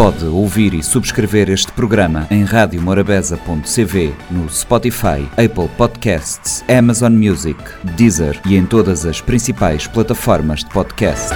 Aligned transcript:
Pode 0.00 0.24
ouvir 0.24 0.72
e 0.72 0.82
subscrever 0.82 1.50
este 1.50 1.70
programa 1.72 2.26
em 2.30 2.42
radiomorabeza.cv, 2.42 4.14
no 4.30 4.48
Spotify, 4.48 5.28
Apple 5.32 5.68
Podcasts, 5.76 6.64
Amazon 6.74 7.12
Music, 7.12 7.62
Deezer 7.98 8.40
e 8.46 8.56
em 8.56 8.64
todas 8.64 9.04
as 9.04 9.20
principais 9.20 9.86
plataformas 9.86 10.60
de 10.60 10.70
podcast. 10.70 11.28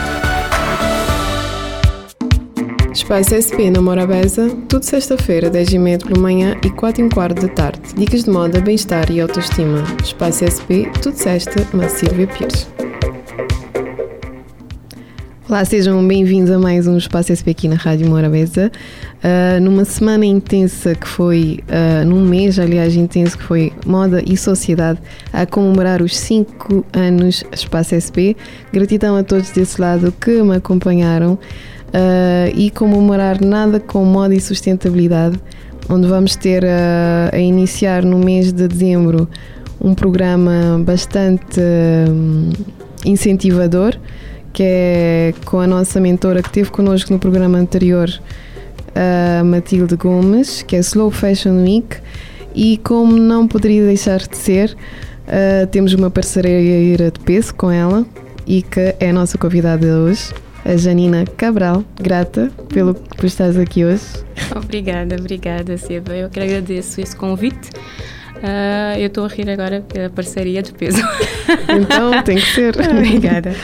Espaço 2.91 3.35
SP 3.37 3.69
na 3.69 3.83
Morabeza, 3.83 4.49
tudo 4.67 4.83
sexta-feira, 4.83 5.51
10h30 5.51 6.07
pela 6.07 6.23
manhã 6.23 6.57
e 6.65 6.71
4 6.71 7.05
h 7.05 7.15
quarto 7.15 7.47
da 7.47 7.53
tarde. 7.53 7.83
Dicas 7.95 8.25
de 8.25 8.31
moda, 8.31 8.63
bem-estar 8.63 9.11
e 9.11 9.21
autoestima. 9.21 9.85
Espaço 10.03 10.43
SP, 10.49 10.89
tudo 11.03 11.19
sexta, 11.19 11.69
na 11.77 11.87
Silvia 11.91 12.27
Pires. 12.29 12.67
Olá, 15.47 15.63
sejam 15.63 16.09
bem-vindos 16.09 16.51
a 16.51 16.59
mais 16.59 16.87
um 16.87 16.97
Espaço 16.97 17.31
SP 17.37 17.51
aqui 17.51 17.69
na 17.69 17.75
Rádio 17.75 18.09
Morabeza. 18.09 18.73
Uh, 19.23 19.61
numa 19.61 19.85
semana 19.85 20.25
intensa 20.25 20.95
que 20.95 21.07
foi, 21.07 21.61
uh, 21.69 22.07
num 22.07 22.25
mês, 22.27 22.59
aliás, 22.59 22.97
intenso 22.97 23.37
que 23.37 23.45
foi 23.45 23.71
Moda 23.85 24.23
e 24.27 24.39
Sociedade, 24.39 24.99
a 25.31 25.45
comemorar 25.45 26.01
os 26.01 26.17
5 26.17 26.87
anos 26.95 27.45
Espaço 27.53 27.95
SP. 28.01 28.33
Gratidão 28.73 29.17
a 29.17 29.23
todos 29.23 29.51
desse 29.51 29.79
lado 29.79 30.11
que 30.19 30.43
me 30.43 30.57
acompanharam 30.57 31.35
uh, 31.35 31.39
e 32.57 32.71
comemorar 32.71 33.39
nada 33.45 33.79
com 33.79 34.03
moda 34.03 34.35
e 34.35 34.41
sustentabilidade, 34.41 35.39
onde 35.91 36.09
vamos 36.09 36.37
ter 36.37 36.65
a 36.65 37.39
iniciar 37.39 38.03
no 38.03 38.17
mês 38.17 38.51
de 38.51 38.67
dezembro 38.67 39.29
um 39.79 39.95
programa 39.95 40.83
bastante 40.83 41.61
incentivador 43.05 43.95
que 44.55 44.63
é 44.63 45.35
com 45.45 45.59
a 45.59 45.67
nossa 45.67 46.01
mentora 46.01 46.41
que 46.41 46.49
teve 46.49 46.71
connosco 46.71 47.13
no 47.13 47.19
programa 47.19 47.59
anterior, 47.59 48.09
Matilde 49.45 49.97
Gomes, 49.97 50.63
que 50.63 50.77
é 50.77 50.79
Slow 50.79 51.11
Fashion 51.11 51.63
Week. 51.65 51.99
E 52.55 52.79
como 52.79 53.17
não 53.17 53.49
poderia 53.49 53.85
deixar 53.85 54.21
de 54.21 54.37
ser, 54.37 54.77
temos 55.73 55.93
uma 55.93 56.09
parceria 56.09 57.11
de 57.11 57.21
peso 57.21 57.53
com 57.55 57.71
ela 57.71 58.07
e 58.47 58.63
que 58.63 58.95
é 59.01 59.11
a 59.11 59.13
nossa 59.13 59.37
convidada 59.37 59.85
hoje, 59.87 60.33
a 60.65 60.77
Janina 60.77 61.25
Cabral. 61.37 61.85
Grata 62.01 62.53
pelo 62.69 62.95
por 62.95 63.25
estares 63.25 63.57
aqui 63.57 63.85
hoje. 63.85 64.05
Obrigada, 64.55 65.17
obrigada, 65.17 65.77
Silva. 65.77 66.15
Eu 66.15 66.31
que 66.31 66.39
agradeço 66.39 67.01
esse 67.01 67.17
convite. 67.17 67.71
Uh, 68.37 68.99
eu 68.99 69.07
estou 69.07 69.25
a 69.25 69.29
rir 69.29 69.49
agora 69.49 69.81
pela 69.81 70.11
parceria 70.11 70.63
de 70.63 70.73
peso. 70.73 71.03
Então 71.69 72.23
tem 72.23 72.37
que 72.37 72.55
ser. 72.55 72.75
Obrigada. 72.91 73.55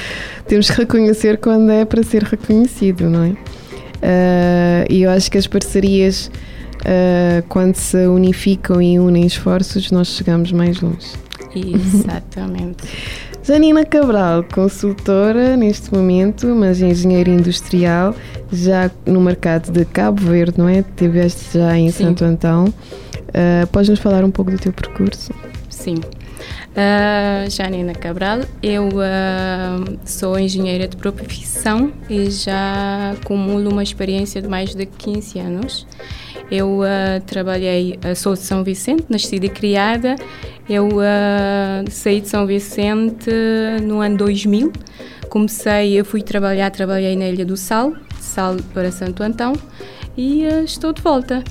Temos 0.50 0.68
que 0.68 0.78
reconhecer 0.78 1.38
quando 1.38 1.70
é 1.70 1.84
para 1.84 2.02
ser 2.02 2.24
reconhecido, 2.24 3.08
não 3.08 3.22
é? 3.22 3.28
Uh, 3.28 4.84
e 4.90 5.02
eu 5.02 5.10
acho 5.12 5.30
que 5.30 5.38
as 5.38 5.46
parcerias, 5.46 6.28
uh, 6.78 7.40
quando 7.48 7.76
se 7.76 7.96
unificam 8.08 8.82
e 8.82 8.98
unem 8.98 9.24
esforços, 9.24 9.92
nós 9.92 10.08
chegamos 10.08 10.50
mais 10.50 10.80
longe. 10.80 11.06
Exatamente. 11.54 12.82
Janina 13.46 13.84
Cabral, 13.84 14.42
consultora 14.52 15.56
neste 15.56 15.94
momento, 15.94 16.48
mas 16.48 16.82
engenheira 16.82 17.30
industrial, 17.30 18.12
já 18.50 18.90
no 19.06 19.20
mercado 19.20 19.70
de 19.70 19.84
Cabo 19.84 20.20
Verde, 20.20 20.58
não 20.58 20.68
é? 20.68 20.84
Tiveste 20.96 21.58
já 21.58 21.78
em 21.78 21.92
Sim. 21.92 22.06
Santo 22.06 22.24
Antão. 22.24 22.64
Uh, 22.64 23.68
podes 23.68 23.88
nos 23.88 24.00
falar 24.00 24.24
um 24.24 24.32
pouco 24.32 24.50
do 24.50 24.58
teu 24.58 24.72
percurso? 24.72 25.32
Sim. 25.68 25.94
Uh, 26.70 27.50
Janina 27.50 27.92
Cabral, 27.92 28.40
eu 28.62 28.88
uh, 28.88 29.98
sou 30.04 30.38
engenheira 30.38 30.86
de 30.86 30.96
profissão 30.96 31.92
e 32.08 32.30
já 32.30 33.12
acumulo 33.12 33.70
uma 33.70 33.82
experiência 33.82 34.40
de 34.40 34.48
mais 34.48 34.74
de 34.74 34.86
15 34.86 35.38
anos. 35.38 35.86
Eu 36.50 36.80
uh, 36.80 37.20
trabalhei, 37.26 37.98
sou 38.16 38.34
de 38.34 38.40
São 38.40 38.62
Vicente, 38.62 39.04
nascida 39.08 39.46
e 39.46 39.48
criada. 39.48 40.16
Eu 40.68 40.88
saí 41.90 42.20
de 42.20 42.28
São 42.28 42.46
Vicente 42.46 43.30
no 43.82 44.00
ano 44.00 44.16
2000. 44.18 44.72
Comecei, 45.28 45.98
eu 45.98 46.04
fui 46.04 46.22
trabalhar, 46.22 46.70
trabalhei 46.70 47.16
na 47.16 47.28
Ilha 47.28 47.44
do 47.44 47.56
Sal, 47.56 47.92
Sal 48.20 48.56
para 48.72 48.92
Santo 48.92 49.22
Antão 49.22 49.52
e 50.16 50.44
estou 50.64 50.92
de 50.92 51.02
volta. 51.02 51.42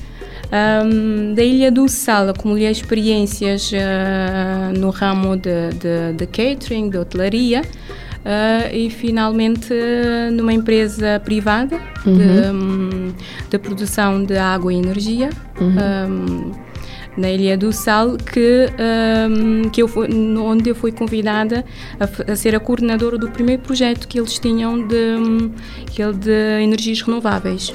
Um, 0.51 1.35
da 1.35 1.43
Ilha 1.43 1.71
do 1.71 1.87
Sal, 1.87 2.29
acumulei 2.29 2.69
experiências 2.71 3.71
uh, 3.71 4.77
no 4.79 4.89
ramo 4.89 5.35
de, 5.37 5.69
de, 5.73 6.13
de, 6.17 6.25
catering, 6.25 6.89
de 6.89 6.97
hotelaria. 6.97 7.61
Uh, 8.19 8.75
e 8.75 8.89
finalmente 8.89 9.73
numa 10.33 10.51
empresa 10.51 11.21
privada 11.23 11.79
uhum. 12.05 12.17
de, 12.17 12.23
um, 12.51 13.13
de, 13.49 13.57
produção 13.57 14.25
de 14.25 14.38
água 14.38 14.73
e 14.73 14.75
energia 14.75 15.29
uhum. 15.59 15.71
um, 16.11 16.51
na 17.15 17.31
Ilha 17.31 17.57
do 17.57 17.71
Sal 17.71 18.17
que, 18.17 18.67
que 19.71 19.81
eu 19.81 19.88
fui, 19.88 20.09
onde 20.38 20.69
eu 20.69 20.75
fui 20.75 20.91
convidada 20.91 21.63
a, 21.97 22.31
a, 22.33 22.35
ser 22.35 22.53
a 22.53 22.59
coordenadora 22.59 23.17
do 23.17 23.29
primeiro 23.31 23.61
projeto 23.61 24.05
que 24.05 24.19
eles 24.19 24.38
tinham 24.38 24.85
de, 24.85 25.15
que 25.89 26.03
é 26.03 26.11
de 26.11 26.61
energias 26.61 27.01
renováveis 27.01 27.73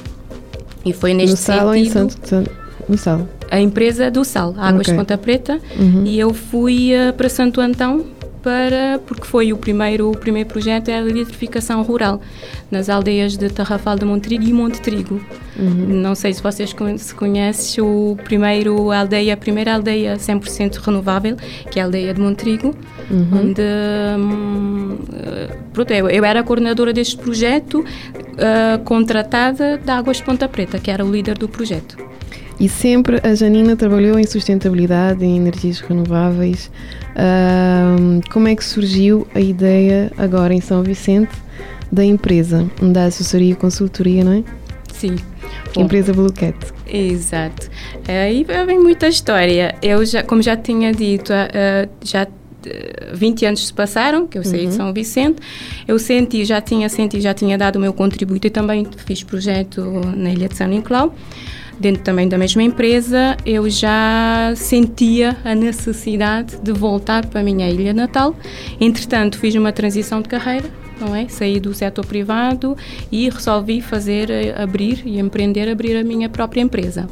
e 0.85 0.93
foi 0.93 1.15
neste 1.15 1.31
no 1.31 1.37
sentido 1.37 1.73
em 1.73 1.89
Santo, 1.89 2.19
Santo 2.23 2.64
no 2.87 2.97
Sal? 2.97 3.27
A 3.49 3.59
empresa 3.59 4.09
do 4.09 4.23
Sal, 4.23 4.55
Águas 4.57 4.81
okay. 4.81 4.93
de 4.93 4.99
Ponta 4.99 5.17
Preta, 5.17 5.59
uhum. 5.77 6.03
e 6.05 6.19
eu 6.19 6.33
fui 6.33 6.91
uh, 6.93 7.13
para 7.13 7.29
Santo 7.29 7.61
Antão 7.61 8.05
para 8.45 8.99
porque 9.07 9.25
foi 9.25 9.51
o 9.51 9.57
primeiro 9.57 10.11
o 10.11 10.15
primeiro 10.15 10.47
projeto 10.47 10.89
é 10.89 10.93
a 10.93 10.99
eletrificação 10.99 11.81
rural 11.81 12.21
nas 12.69 12.89
aldeias 12.89 13.35
de 13.35 13.49
Tarrafal 13.49 13.95
de 13.95 14.05
Montrigo 14.05 14.43
e 14.43 14.53
Monte 14.53 14.81
Trigo. 14.81 15.19
Uhum. 15.57 16.01
Não 16.01 16.13
sei 16.13 16.31
se 16.31 16.43
vocês 16.43 16.75
se 16.97 17.15
conhecem 17.15 17.83
o 17.83 18.15
primeiro 18.23 18.91
aldeia, 18.91 19.33
a 19.33 19.37
primeira 19.37 19.73
aldeia 19.73 20.17
100% 20.17 20.75
renovável, 20.75 21.35
que 21.71 21.79
é 21.79 21.81
a 21.81 21.85
aldeia 21.85 22.13
de 22.13 22.21
Montrigo, 22.21 22.75
uhum. 23.09 23.49
onde 23.49 23.61
hum, 24.19 24.97
eh, 25.13 25.55
pronto, 25.73 25.91
eu, 25.91 26.09
eu, 26.09 26.25
era 26.25 26.41
a 26.41 26.43
coordenadora 26.43 26.93
deste 26.93 27.17
projeto, 27.17 27.79
uh, 27.79 28.83
contratada 28.83 29.77
da 29.77 29.97
Águas 29.97 30.17
de 30.17 30.23
Ponta 30.23 30.47
Preta, 30.47 30.77
que 30.77 30.91
era 30.91 31.03
o 31.03 31.11
líder 31.11 31.37
do 31.37 31.47
projeto. 31.47 31.97
E 32.59 32.69
sempre 32.69 33.19
a 33.21 33.35
Janina 33.35 33.75
trabalhou 33.75 34.17
em 34.17 34.25
sustentabilidade, 34.25 35.25
em 35.25 35.37
energias 35.37 35.79
renováveis. 35.79 36.71
Uh, 37.11 38.21
como 38.31 38.47
é 38.47 38.55
que 38.55 38.63
surgiu 38.63 39.27
a 39.35 39.39
ideia, 39.39 40.11
agora 40.17 40.53
em 40.53 40.61
São 40.61 40.81
Vicente, 40.81 41.31
da 41.91 42.03
empresa, 42.03 42.69
da 42.81 43.05
assessoria 43.05 43.51
e 43.51 43.55
consultoria, 43.55 44.23
não 44.23 44.33
é? 44.33 44.43
Sim. 44.93 45.15
Bom, 45.73 45.83
empresa 45.83 46.13
Bluecat. 46.13 46.55
Exato. 46.87 47.69
Aí 48.07 48.45
vem 48.65 48.79
muita 48.79 49.07
história. 49.07 49.75
Eu, 49.81 50.05
já, 50.05 50.23
como 50.23 50.41
já 50.41 50.55
tinha 50.55 50.93
dito, 50.93 51.33
uh, 51.33 51.89
já 52.01 52.25
20 53.13 53.45
anos 53.45 53.67
se 53.67 53.73
passaram, 53.73 54.25
que 54.25 54.37
eu 54.37 54.43
saí 54.43 54.63
uhum. 54.63 54.69
de 54.69 54.75
São 54.75 54.93
Vicente, 54.93 55.41
eu 55.87 55.99
senti, 55.99 56.43
já 56.45 56.59
tinha 56.61 56.89
sentido, 56.89 57.21
já 57.21 57.33
tinha 57.33 57.57
dado 57.57 57.75
o 57.75 57.79
meu 57.79 57.93
contributo 57.93 58.47
e 58.47 58.49
também 58.49 58.87
fiz 59.05 59.23
projeto 59.23 59.81
na 60.15 60.31
Ilha 60.31 60.47
de 60.47 60.55
São 60.55 60.67
Nicolau 60.67 61.13
dentro 61.79 62.03
também 62.03 62.27
da 62.27 62.37
mesma 62.37 62.63
empresa, 62.63 63.37
eu 63.45 63.69
já 63.69 64.53
sentia 64.55 65.37
a 65.43 65.53
necessidade 65.53 66.57
de 66.57 66.71
voltar 66.71 67.25
para 67.25 67.41
a 67.41 67.43
minha 67.43 67.69
ilha 67.69 67.93
natal. 67.93 68.35
Entretanto, 68.79 69.37
fiz 69.37 69.55
uma 69.55 69.71
transição 69.71 70.21
de 70.21 70.29
carreira, 70.29 70.69
não 70.99 71.15
é? 71.15 71.27
Saí 71.27 71.59
do 71.59 71.73
setor 71.73 72.05
privado 72.05 72.77
e 73.11 73.29
resolvi 73.29 73.81
fazer, 73.81 74.29
eh, 74.29 74.55
abrir 74.57 75.01
e 75.05 75.19
empreender, 75.19 75.69
abrir 75.69 75.97
a 75.97 76.03
minha 76.03 76.29
própria 76.29 76.61
empresa. 76.61 77.07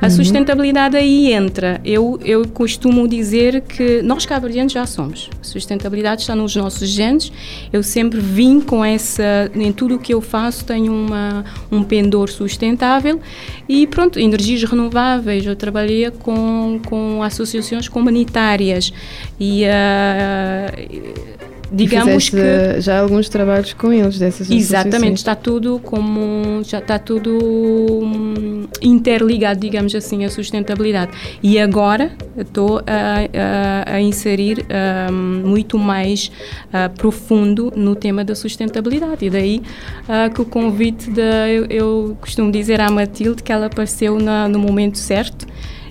A 0.00 0.06
uhum. 0.06 0.10
sustentabilidade 0.10 0.96
aí 0.96 1.32
entra. 1.32 1.80
Eu, 1.84 2.18
eu 2.24 2.48
costumo 2.48 3.06
dizer 3.06 3.60
que 3.60 4.00
nós 4.00 4.24
cabo-verdianos 4.24 4.72
já 4.72 4.86
somos. 4.86 5.28
A 5.40 5.44
sustentabilidade 5.44 6.22
está 6.22 6.34
nos 6.34 6.56
nossos 6.56 6.88
genes. 6.88 7.30
Eu 7.70 7.82
sempre 7.82 8.18
vim 8.18 8.60
com 8.60 8.82
essa. 8.82 9.50
Em 9.54 9.72
tudo 9.72 9.96
o 9.96 9.98
que 9.98 10.14
eu 10.14 10.22
faço, 10.22 10.64
tenho 10.64 10.90
uma, 10.92 11.44
um 11.70 11.82
pendor 11.82 12.30
sustentável. 12.30 13.20
E 13.68 13.86
pronto, 13.86 14.18
energias 14.18 14.64
renováveis. 14.64 15.44
Eu 15.44 15.54
trabalhei 15.54 16.10
com, 16.10 16.80
com 16.88 17.22
associações 17.22 17.86
comunitárias. 17.86 18.92
E. 19.38 19.64
Uh, 19.64 21.39
digamos 21.72 22.28
que 22.28 22.80
já 22.80 23.00
alguns 23.00 23.28
trabalhos 23.28 23.72
com 23.72 23.92
eles 23.92 24.18
dessas 24.18 24.50
exatamente 24.50 25.18
está 25.18 25.34
tudo 25.34 25.80
como 25.84 26.62
já 26.64 26.78
está 26.78 26.98
tudo 26.98 27.38
hum, 27.40 28.66
interligado 28.82 29.60
digamos 29.60 29.94
assim 29.94 30.24
a 30.24 30.30
sustentabilidade. 30.30 31.12
E 31.42 31.58
agora 31.58 32.12
estou 32.36 32.78
a, 32.78 33.92
a, 33.92 33.94
a, 33.94 34.00
inserir 34.00 34.64
um, 35.10 35.48
muito 35.48 35.78
mais 35.78 36.30
uh, 36.66 36.90
profundo 36.96 37.72
no 37.76 37.94
tema 37.94 38.24
da 38.24 38.34
sustentabilidade. 38.34 39.24
E 39.24 39.30
daí 39.30 39.62
uh, 40.08 40.32
que 40.32 40.40
o 40.40 40.44
convite 40.44 41.10
de 41.10 41.20
eu, 41.20 41.66
eu, 41.66 42.16
costumo 42.20 42.50
dizer 42.50 42.80
à 42.80 42.90
Matilde 42.90 43.42
que 43.42 43.52
ela 43.52 43.66
apareceu 43.66 44.18
na, 44.18 44.48
no 44.48 44.58
momento 44.58 44.98
certo 44.98 45.46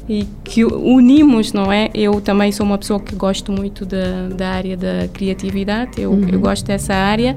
e 0.10 0.28
que 0.44 0.66
unimos, 0.66 1.54
não 1.54 1.72
é? 1.72 1.92
Eu 1.94 2.20
também 2.20 2.52
sou 2.52 2.66
uma 2.66 2.80
pessoa 2.80 3.00
que 3.00 3.14
gosto 3.14 3.52
muito 3.52 3.86
da, 3.86 4.28
da 4.36 4.50
área 4.50 4.76
da 4.76 5.08
criatividade, 5.14 6.02
eu, 6.02 6.12
uhum. 6.12 6.28
eu 6.28 6.40
gosto 6.40 6.66
dessa 6.66 6.96
área 6.96 7.36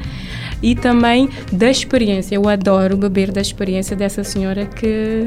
e 0.62 0.74
também 0.74 1.28
da 1.52 1.70
experiência. 1.70 2.34
Eu 2.34 2.48
adoro 2.48 2.96
beber 2.96 3.30
da 3.30 3.42
experiência 3.42 3.94
dessa 3.94 4.24
senhora 4.24 4.64
que 4.64 5.26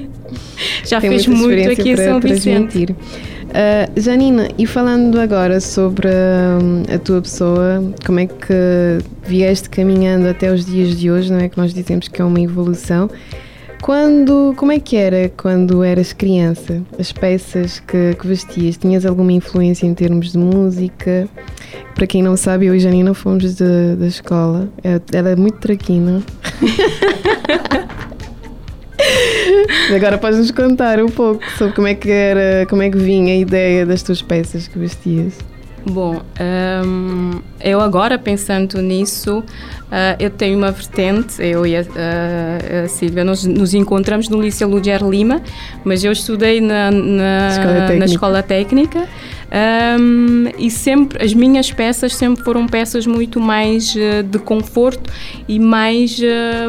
já 0.86 1.02
Tem 1.02 1.10
fez 1.10 1.26
muito 1.26 1.70
aqui 1.70 1.90
em 1.90 1.96
São 1.96 2.18
Vicente. 2.18 2.96
Uh, 3.50 4.00
Janina, 4.00 4.48
e 4.56 4.64
falando 4.64 5.20
agora 5.20 5.60
sobre 5.60 6.08
uh, 6.08 6.94
a 6.94 6.98
tua 6.98 7.20
pessoa, 7.20 7.92
como 8.06 8.20
é 8.20 8.26
que 8.26 8.98
vieste 9.26 9.68
caminhando 9.68 10.28
até 10.28 10.50
os 10.50 10.64
dias 10.64 10.96
de 10.96 11.10
hoje, 11.10 11.30
não 11.30 11.40
é 11.40 11.48
que 11.48 11.58
nós 11.58 11.74
dizemos 11.74 12.08
que 12.08 12.22
é 12.22 12.24
uma 12.24 12.40
evolução? 12.40 13.10
Quando, 13.80 14.54
como 14.56 14.72
é 14.72 14.78
que 14.78 14.96
era 14.96 15.30
quando 15.36 15.82
eras 15.82 16.12
criança? 16.12 16.82
As 16.98 17.12
peças 17.12 17.80
que, 17.80 18.14
que 18.14 18.26
vestias, 18.26 18.76
tinhas 18.76 19.06
alguma 19.06 19.32
influência 19.32 19.86
em 19.86 19.94
termos 19.94 20.32
de 20.32 20.38
música? 20.38 21.26
Para 21.94 22.06
quem 22.06 22.22
não 22.22 22.36
sabe, 22.36 22.66
eu 22.66 22.74
e 22.74 22.80
Janina 22.80 23.14
fomos 23.14 23.54
de, 23.54 23.96
da 23.96 24.06
escola. 24.06 24.68
Ela 25.12 25.30
é 25.30 25.36
muito 25.36 25.58
traquina. 25.58 26.22
Agora 29.94 30.18
podes 30.18 30.38
nos 30.38 30.50
contar 30.50 31.02
um 31.02 31.08
pouco 31.08 31.42
sobre 31.52 31.74
como 31.74 31.86
é 31.86 31.94
que 31.94 32.10
era, 32.10 32.66
como 32.66 32.82
é 32.82 32.90
que 32.90 32.98
vinha 32.98 33.32
a 33.32 33.36
ideia 33.36 33.86
das 33.86 34.02
tuas 34.02 34.20
peças 34.20 34.68
que 34.68 34.78
vestias. 34.78 35.38
Bom, 35.84 36.20
um, 36.86 37.40
eu 37.60 37.80
agora 37.80 38.18
pensando 38.18 38.80
nisso, 38.82 39.38
uh, 39.38 39.44
eu 40.18 40.30
tenho 40.30 40.58
uma 40.58 40.70
vertente, 40.70 41.42
eu 41.42 41.66
e 41.66 41.76
a, 41.76 41.80
a, 41.80 42.84
a 42.84 42.88
Silvia, 42.88 43.24
nós 43.24 43.44
nos 43.44 43.72
encontramos 43.72 44.28
no 44.28 44.40
Liceu 44.40 44.68
Ludier 44.68 45.02
Lima, 45.02 45.40
mas 45.84 46.04
eu 46.04 46.12
estudei 46.12 46.60
na, 46.60 46.90
na, 46.90 47.48
escola, 47.48 47.98
na 47.98 48.04
escola 48.04 48.42
técnica 48.42 49.08
um, 49.50 50.44
e 50.58 50.70
sempre 50.70 51.24
as 51.24 51.34
minhas 51.34 51.72
peças 51.72 52.14
sempre 52.14 52.44
foram 52.44 52.68
peças 52.68 53.04
muito 53.04 53.40
mais 53.40 53.94
uh, 53.96 54.22
de 54.22 54.38
conforto 54.38 55.12
e 55.48 55.58
mais 55.58 56.20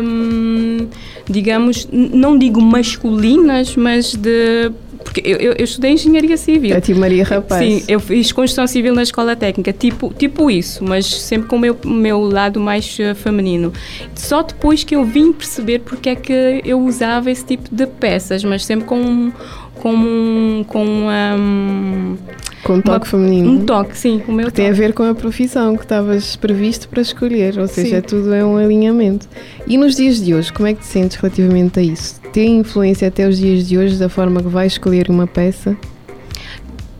um, 0.03 0.87
digamos 1.29 1.87
não 1.91 2.39
digo 2.39 2.59
masculinas 2.59 3.75
mas 3.75 4.15
de 4.15 4.71
porque 5.03 5.21
eu, 5.23 5.37
eu, 5.37 5.53
eu, 5.53 5.63
estudei 5.63 5.91
engenharia 5.91 6.37
civil. 6.37 6.79
Tipo 6.81 6.99
Maria 6.99 7.23
Rapaz. 7.23 7.63
Sim, 7.63 7.83
eu 7.87 7.99
fiz 7.99 8.31
construção 8.31 8.67
civil 8.67 8.93
na 8.93 9.03
escola 9.03 9.35
técnica, 9.35 9.73
tipo, 9.73 10.13
tipo 10.13 10.49
isso, 10.49 10.83
mas 10.83 11.05
sempre 11.05 11.47
com 11.47 11.55
o 11.55 11.59
meu, 11.59 11.77
meu 11.83 12.21
lado 12.21 12.59
mais 12.59 12.97
uh, 12.99 13.15
feminino. 13.15 13.73
Só 14.15 14.41
depois 14.41 14.83
que 14.83 14.95
eu 14.95 15.03
vim 15.03 15.31
perceber 15.31 15.79
porque 15.79 16.09
é 16.09 16.15
que 16.15 16.61
eu 16.63 16.79
usava 16.79 17.29
esse 17.29 17.45
tipo 17.45 17.73
de 17.73 17.85
peças, 17.87 18.43
mas 18.43 18.65
sempre 18.65 18.85
com, 18.85 19.31
com, 19.75 20.65
com 20.67 20.85
um, 20.85 22.17
com 22.63 22.73
um 22.73 22.81
toque 22.81 23.05
uma, 23.05 23.05
feminino. 23.05 23.51
Um 23.51 23.65
toque, 23.65 23.97
sim, 23.97 24.21
o 24.27 24.31
meu 24.31 24.45
que 24.45 24.51
toque. 24.51 24.55
tem 24.55 24.69
a 24.69 24.73
ver 24.73 24.93
com 24.93 25.03
a 25.03 25.13
profissão 25.15 25.75
que 25.75 25.83
estavas 25.83 26.35
previsto 26.35 26.87
para 26.87 27.01
escolher, 27.01 27.57
ou 27.59 27.67
seja, 27.67 27.97
é 27.97 28.01
tudo 28.01 28.33
é 28.33 28.43
um 28.43 28.57
alinhamento. 28.57 29.27
E 29.67 29.77
nos 29.77 29.95
dias 29.95 30.23
de 30.23 30.33
hoje, 30.33 30.51
como 30.51 30.67
é 30.67 30.73
que 30.73 30.81
te 30.81 30.87
sentes 30.87 31.17
relativamente 31.17 31.79
a 31.79 31.83
isso? 31.83 32.19
Tem 32.33 32.59
influência 32.59 33.07
até 33.07 33.27
os 33.27 33.37
dias 33.37 33.67
de 33.67 33.77
hoje 33.77 33.97
da 33.97 34.09
forma 34.09 34.41
que 34.41 34.49
vais 34.49 34.73
escolher 34.73 35.09
uma 35.09 35.27
peça? 35.27 35.75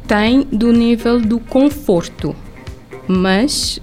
Tem 0.07 0.45
do 0.51 0.71
nível 0.71 1.19
do 1.19 1.39
conforto 1.39 2.35
mas 3.07 3.79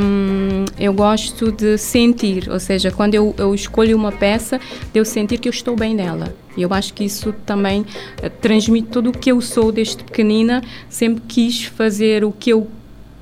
hum, 0.00 0.64
eu 0.78 0.92
gosto 0.92 1.50
de 1.50 1.76
sentir, 1.76 2.48
ou 2.48 2.60
seja, 2.60 2.90
quando 2.90 3.14
eu, 3.14 3.34
eu, 3.36 3.54
escolho 3.54 3.96
uma 3.96 4.12
peça, 4.12 4.60
de 4.92 5.00
eu 5.00 5.04
sentir 5.04 5.38
que 5.38 5.48
eu 5.48 5.50
estou 5.50 5.74
bem 5.74 5.94
nela. 5.94 6.34
E 6.56 6.62
eu 6.62 6.72
acho 6.72 6.94
que 6.94 7.04
isso 7.04 7.32
também 7.44 7.80
uh, 7.80 8.30
transmite 8.40 8.88
tudo 8.88 9.10
o 9.10 9.12
que 9.12 9.30
eu 9.30 9.40
sou 9.40 9.72
desde 9.72 10.02
pequenina, 10.02 10.62
sempre 10.88 11.22
quis 11.26 11.64
fazer 11.64 12.24
o 12.24 12.32
que 12.32 12.50
eu 12.50 12.68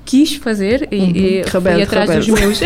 quis 0.05 0.35
fazer 0.35 0.87
e, 0.91 0.99
uhum. 0.99 1.11
e 1.15 1.43
fui 1.45 1.81
atrás 1.81 2.09
dos 2.09 2.27
meus 2.27 2.59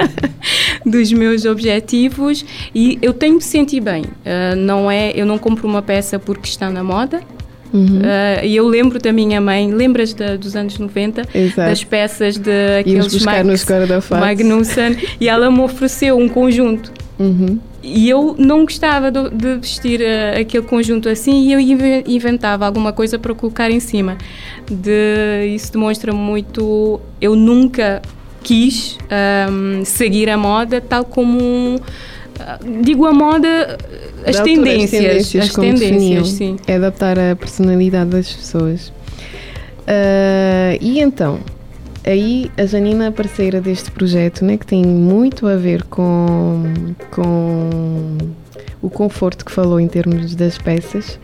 dos 0.86 1.12
meus 1.12 1.44
objetivos 1.44 2.42
e 2.74 2.98
eu 3.02 3.12
tenho 3.12 3.36
que 3.36 3.44
sentir 3.44 3.80
bem 3.80 4.04
uh, 4.04 4.56
não 4.56 4.90
é 4.90 5.12
eu 5.14 5.26
não 5.26 5.36
compro 5.36 5.68
uma 5.68 5.82
peça 5.82 6.18
porque 6.18 6.48
está 6.48 6.70
na 6.70 6.82
moda 6.82 7.20
Uhum. 7.74 7.98
Uh, 7.98 8.44
e 8.44 8.54
eu 8.54 8.68
lembro 8.68 9.00
da 9.00 9.12
minha 9.12 9.40
mãe, 9.40 9.72
lembras 9.72 10.14
dos 10.38 10.54
anos 10.54 10.78
90? 10.78 11.22
Exato. 11.34 11.68
Das 11.68 11.82
peças 11.82 12.36
de 12.38 12.78
aqueles 12.78 13.24
Max, 13.24 13.66
Magnussen, 14.10 14.96
e 15.20 15.28
ela 15.28 15.50
me 15.50 15.58
ofereceu 15.58 16.16
um 16.16 16.28
conjunto. 16.28 16.92
Uhum. 17.18 17.58
E 17.86 18.08
eu 18.08 18.34
não 18.38 18.64
gostava 18.64 19.10
de, 19.10 19.28
de 19.30 19.56
vestir 19.58 20.00
uh, 20.00 20.40
aquele 20.40 20.64
conjunto 20.64 21.06
assim 21.06 21.48
e 21.48 21.52
eu 21.52 21.60
inventava 22.06 22.64
alguma 22.64 22.92
coisa 22.92 23.18
para 23.18 23.34
colocar 23.34 23.70
em 23.70 23.78
cima. 23.78 24.16
De, 24.66 25.54
isso 25.54 25.70
demonstra 25.70 26.12
muito. 26.12 26.98
Eu 27.20 27.36
nunca 27.36 28.00
quis 28.42 28.96
um, 29.50 29.84
seguir 29.84 30.30
a 30.30 30.36
moda 30.36 30.80
tal 30.80 31.04
como 31.04 31.80
digo 32.82 33.06
a 33.06 33.12
moda, 33.12 33.78
as 34.26 34.40
tendências, 34.40 35.04
as 35.04 35.30
tendências, 35.30 35.44
as 35.44 35.54
tendências 35.54 36.28
sim. 36.28 36.56
É 36.66 36.76
adaptar 36.76 37.18
a 37.18 37.36
personalidade 37.36 38.10
das 38.10 38.32
pessoas. 38.32 38.88
Uh, 38.88 40.76
e 40.80 41.00
então, 41.00 41.40
aí 42.04 42.50
a 42.56 42.66
Janina, 42.66 43.10
parceira 43.10 43.60
deste 43.60 43.90
projeto, 43.90 44.44
né, 44.44 44.56
que 44.56 44.66
tem 44.66 44.84
muito 44.84 45.46
a 45.46 45.56
ver 45.56 45.82
com, 45.84 46.62
com 47.10 48.18
o 48.82 48.90
conforto 48.90 49.44
que 49.44 49.50
falou 49.50 49.80
em 49.80 49.88
termos 49.88 50.34
das 50.34 50.58
peças. 50.58 51.18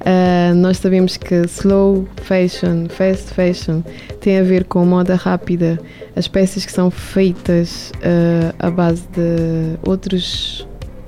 Uh, 0.00 0.54
nós 0.54 0.78
sabemos 0.78 1.16
que 1.16 1.34
slow 1.46 2.06
fashion, 2.22 2.86
fast 2.88 3.32
fashion 3.34 3.82
tem 4.20 4.38
a 4.38 4.42
ver 4.42 4.64
com 4.64 4.84
moda 4.84 5.14
rápida, 5.14 5.80
as 6.14 6.28
peças 6.28 6.64
que 6.64 6.70
são 6.70 6.90
feitas 6.90 7.90
uh, 7.96 8.54
à 8.58 8.70
base 8.70 9.02
de 9.08 9.78
outros. 9.88 10.66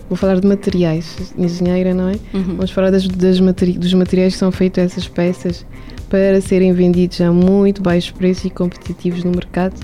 Vou 0.09 0.17
falar 0.17 0.41
de 0.41 0.47
materiais, 0.47 1.35
engenheira, 1.37 1.93
não 1.93 2.09
é? 2.09 2.15
Uhum. 2.33 2.57
Vamos 2.57 2.71
falar 2.71 2.91
das, 2.91 3.07
das 3.07 3.39
materi 3.41 3.73
dos 3.73 3.93
materiais 3.93 4.33
que 4.33 4.39
são 4.39 4.51
feitos 4.51 4.83
essas 4.83 5.07
peças 5.07 5.67
para 6.09 6.41
serem 6.41 6.73
vendidos 6.73 7.21
a 7.21 7.33
muito 7.33 7.83
baixos 7.83 8.11
preços 8.11 8.47
e 8.47 8.51
competitivos 8.51 9.25
no 9.25 9.31
mercado 9.31 9.75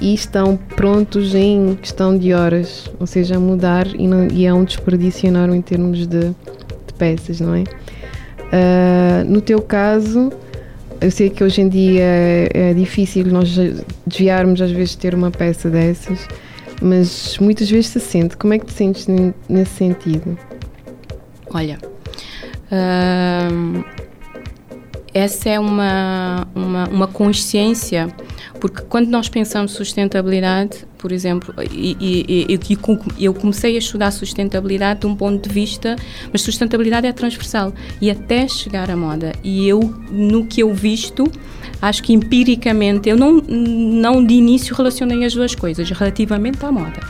e 0.00 0.14
estão 0.14 0.56
prontos 0.56 1.34
em 1.34 1.74
questão 1.76 2.16
de 2.16 2.32
horas, 2.32 2.90
ou 3.00 3.06
seja, 3.06 3.36
a 3.36 3.40
mudar 3.40 3.86
e, 3.94 4.06
não, 4.06 4.28
e 4.28 4.44
é 4.44 4.52
um 4.52 4.64
desperdício 4.64 5.26
enorme 5.26 5.56
em 5.56 5.62
termos 5.62 6.06
de, 6.06 6.20
de 6.20 6.94
peças, 6.98 7.40
não 7.40 7.54
é? 7.54 7.62
Uh, 7.62 9.24
no 9.26 9.40
teu 9.40 9.60
caso, 9.60 10.30
eu 11.00 11.10
sei 11.10 11.30
que 11.30 11.42
hoje 11.42 11.62
em 11.62 11.68
dia 11.68 12.02
é, 12.02 12.48
é 12.52 12.74
difícil 12.74 13.26
nós 13.26 13.56
desviarmos 14.06 14.60
às 14.60 14.70
vezes 14.70 14.90
de 14.90 14.98
ter 14.98 15.14
uma 15.14 15.30
peça 15.30 15.68
dessas, 15.70 16.26
mas 16.80 17.38
muitas 17.38 17.70
vezes 17.70 17.88
se 17.88 18.00
sente. 18.00 18.36
Como 18.36 18.52
é 18.52 18.58
que 18.58 18.66
te 18.66 18.72
sentes 18.72 19.06
nesse 19.48 19.72
sentido? 19.72 20.38
Olha, 21.52 21.78
uh, 22.70 23.84
essa 25.16 25.48
é 25.48 25.58
uma, 25.58 26.46
uma, 26.54 26.88
uma 26.88 27.06
consciência 27.06 28.14
porque 28.60 28.82
quando 28.82 29.08
nós 29.08 29.28
pensamos 29.28 29.72
sustentabilidade, 29.72 30.86
por 30.98 31.12
exemplo, 31.12 31.54
e, 31.70 31.96
e, 32.00 32.58
e, 32.58 33.24
eu 33.24 33.34
comecei 33.34 33.76
a 33.76 33.78
estudar 33.78 34.10
sustentabilidade 34.10 35.00
de 35.00 35.06
um 35.06 35.14
ponto 35.14 35.46
de 35.46 35.54
vista, 35.54 35.96
mas 36.32 36.42
sustentabilidade 36.42 37.06
é 37.06 37.12
transversal 37.12 37.72
e 38.00 38.10
até 38.10 38.48
chegar 38.48 38.90
à 38.90 38.96
moda. 38.96 39.32
E 39.44 39.68
eu, 39.68 39.80
no 40.10 40.46
que 40.46 40.62
eu 40.62 40.72
visto, 40.74 41.30
acho 41.80 42.02
que 42.02 42.12
empiricamente, 42.12 43.08
eu 43.08 43.16
não, 43.16 43.34
não 43.34 44.24
de 44.24 44.34
início 44.34 44.74
relacionei 44.74 45.24
as 45.24 45.34
duas 45.34 45.54
coisas, 45.54 45.88
relativamente 45.90 46.64
à 46.64 46.72
moda. 46.72 47.00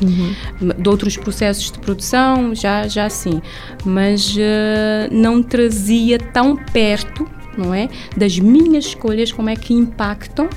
Uhum. 0.00 0.72
De 0.78 0.88
outros 0.88 1.16
processos 1.16 1.70
de 1.70 1.78
produção, 1.78 2.54
já, 2.54 2.88
já 2.88 3.08
sim, 3.08 3.40
mas 3.84 4.34
uh, 4.34 5.12
não 5.12 5.42
trazia 5.42 6.18
tão 6.18 6.56
perto, 6.56 7.28
não 7.56 7.74
é, 7.74 7.88
das 8.16 8.38
minhas 8.38 8.86
escolhas 8.86 9.32
como 9.32 9.48
é 9.48 9.56
que 9.56 9.74
impactam 9.74 10.48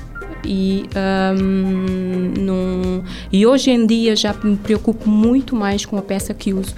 e, 0.46 0.84
um, 1.40 2.40
num, 2.40 3.02
e 3.32 3.44
hoje 3.46 3.70
em 3.70 3.86
dia 3.86 4.14
já 4.14 4.32
me 4.32 4.56
preocupo 4.56 5.08
muito 5.10 5.56
mais 5.56 5.84
com 5.84 5.98
a 5.98 6.02
peça 6.02 6.32
que 6.32 6.54
uso. 6.54 6.74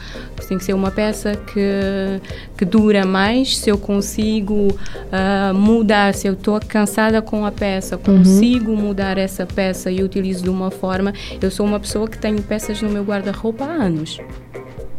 Tem 0.49 0.57
que 0.57 0.65
ser 0.65 0.73
uma 0.73 0.91
peça 0.91 1.37
que, 1.37 2.23
que 2.57 2.65
dura 2.65 3.05
mais, 3.05 3.59
se 3.59 3.69
eu 3.69 3.77
consigo 3.77 4.69
uh, 4.69 5.55
mudar, 5.55 6.15
se 6.15 6.27
eu 6.27 6.33
estou 6.33 6.59
cansada 6.67 7.21
com 7.21 7.45
a 7.45 7.53
peça, 7.53 7.97
uhum. 7.97 8.03
consigo 8.03 8.71
uhum. 8.71 8.79
mudar 8.79 9.19
essa 9.19 9.45
peça 9.45 9.91
e 9.91 10.03
utilizo 10.03 10.43
de 10.43 10.49
uma 10.49 10.71
forma. 10.71 11.13
Eu 11.43 11.51
sou 11.51 11.67
uma 11.67 11.79
pessoa 11.79 12.09
que 12.09 12.17
tenho 12.17 12.41
peças 12.43 12.81
no 12.81 12.89
meu 12.89 13.05
guarda-roupa 13.05 13.67
há 13.67 13.73
anos. 13.73 14.19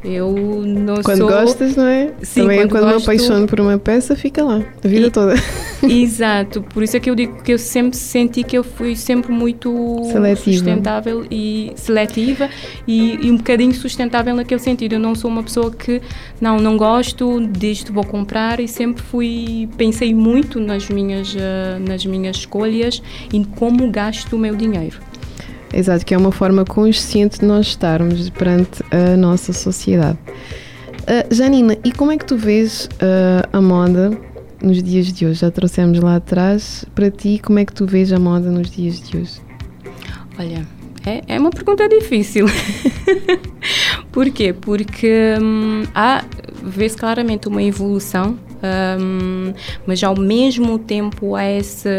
Eu 0.03 0.31
não 0.65 1.01
quando 1.01 1.17
sou... 1.17 1.29
gostas, 1.29 1.75
não 1.75 1.85
é? 1.85 2.13
Sim, 2.21 2.41
Também 2.41 2.59
quando, 2.59 2.69
quando 2.69 2.83
gosto... 2.85 2.97
me 2.97 3.03
apaixono 3.03 3.47
por 3.47 3.59
uma 3.59 3.77
peça, 3.77 4.15
fica 4.15 4.43
lá, 4.43 4.63
a 4.83 4.87
vida 4.87 5.07
e, 5.07 5.11
toda. 5.11 5.35
Exato, 5.83 6.61
por 6.61 6.83
isso 6.83 6.95
é 6.95 6.99
que 6.99 7.09
eu 7.09 7.15
digo 7.15 7.41
que 7.43 7.53
eu 7.53 7.59
sempre 7.59 7.97
senti 7.97 8.43
que 8.43 8.57
eu 8.57 8.63
fui 8.63 8.95
sempre 8.95 9.31
muito 9.31 10.01
Seletiva. 10.11 10.57
sustentável 10.57 11.25
e 11.29 11.73
seletiva 11.75 12.49
e, 12.87 13.27
e 13.27 13.31
um 13.31 13.37
bocadinho 13.37 13.73
sustentável 13.73 14.35
naquele 14.35 14.59
sentido. 14.59 14.93
Eu 14.93 14.99
não 14.99 15.15
sou 15.15 15.29
uma 15.29 15.43
pessoa 15.43 15.71
que 15.71 16.01
não, 16.39 16.59
não 16.59 16.77
gosto 16.77 17.45
disto, 17.47 17.91
vou 17.91 18.05
comprar 18.05 18.59
e 18.59 18.67
sempre 18.67 19.03
fui, 19.03 19.67
pensei 19.77 20.13
muito 20.13 20.59
nas 20.59 20.87
minhas, 20.89 21.33
uh, 21.33 21.37
nas 21.87 22.05
minhas 22.05 22.37
escolhas 22.37 23.01
e 23.33 23.43
como 23.45 23.89
gasto 23.91 24.35
o 24.35 24.39
meu 24.39 24.55
dinheiro. 24.55 25.08
Exato, 25.73 26.05
que 26.05 26.13
é 26.13 26.17
uma 26.17 26.31
forma 26.31 26.65
consciente 26.65 27.39
de 27.39 27.45
nós 27.45 27.67
estarmos 27.67 28.29
perante 28.29 28.83
a 28.91 29.15
nossa 29.15 29.53
sociedade. 29.53 30.17
Uh, 31.01 31.33
Janina, 31.33 31.77
e 31.83 31.91
como 31.91 32.11
é 32.11 32.17
que 32.17 32.25
tu 32.25 32.35
vês 32.37 32.85
uh, 32.85 33.47
a 33.51 33.61
moda 33.61 34.11
nos 34.61 34.81
dias 34.81 35.11
de 35.11 35.25
hoje? 35.25 35.41
Já 35.41 35.51
trouxemos 35.51 35.99
lá 35.99 36.15
atrás. 36.15 36.85
Para 36.95 37.09
ti, 37.09 37.39
como 37.43 37.59
é 37.59 37.65
que 37.65 37.73
tu 37.73 37.85
vês 37.85 38.11
a 38.11 38.19
moda 38.19 38.49
nos 38.49 38.69
dias 38.69 38.99
de 39.01 39.17
hoje? 39.17 39.41
Olha, 40.37 40.67
é, 41.05 41.21
é 41.27 41.39
uma 41.39 41.51
pergunta 41.51 41.87
difícil. 41.87 42.45
Por 44.11 44.29
quê? 44.31 44.53
Porque 44.53 45.35
hum, 45.41 45.83
há, 45.93 46.23
vê-se 46.63 46.97
claramente 46.97 47.47
uma 47.47 47.61
evolução 47.61 48.37
um, 48.61 49.53
mas 49.85 50.03
ao 50.03 50.17
mesmo 50.17 50.77
tempo 50.77 51.35
há 51.35 51.49
esse, 51.49 51.89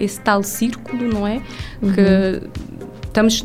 esse 0.00 0.20
tal 0.20 0.42
círculo, 0.42 1.04
não 1.04 1.26
é? 1.26 1.40
Uhum. 1.80 1.92
Que 1.92 2.42
estamos 3.18 3.44